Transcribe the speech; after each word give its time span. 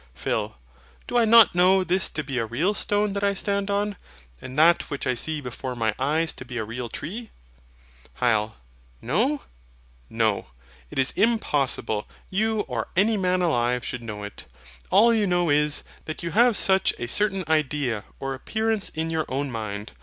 PHIL. 0.15 0.57
Do 1.05 1.15
I 1.15 1.25
not 1.25 1.53
know 1.53 1.83
this 1.83 2.09
to 2.09 2.23
be 2.23 2.39
a 2.39 2.45
real 2.47 2.73
stone 2.73 3.13
that 3.13 3.23
I 3.23 3.35
stand 3.35 3.69
on, 3.69 3.97
and 4.41 4.57
that 4.57 4.89
which 4.89 5.05
I 5.05 5.13
see 5.13 5.41
before 5.41 5.75
my 5.75 5.93
eyes 5.99 6.33
to 6.33 6.43
be 6.43 6.57
a 6.57 6.63
real 6.63 6.89
tree? 6.89 7.29
HYL. 8.19 8.53
KNOW? 8.99 9.43
No, 10.09 10.47
it 10.89 10.97
is 10.97 11.11
impossible 11.11 12.09
you 12.31 12.61
or 12.61 12.87
any 12.95 13.15
man 13.15 13.43
alive 13.43 13.85
should 13.85 14.01
know 14.01 14.23
it. 14.23 14.47
All 14.89 15.13
you 15.13 15.27
know 15.27 15.51
is, 15.51 15.83
that 16.05 16.23
you 16.23 16.31
have 16.31 16.57
such 16.57 16.95
a 16.97 17.05
certain 17.07 17.43
idea 17.47 18.03
or 18.19 18.33
appearance 18.33 18.89
in 18.89 19.11
your 19.11 19.25
own 19.29 19.51
mind. 19.51 19.93